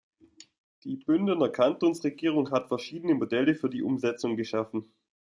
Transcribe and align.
Die 0.83 0.95
Bündner 0.95 1.49
Kantonsregierung 1.49 2.49
hat 2.49 2.69
verschiedene 2.69 3.13
Modelle 3.13 3.53
für 3.53 3.69
die 3.69 3.83
Umsetzung 3.83 4.35
geschaffen. 4.35 4.91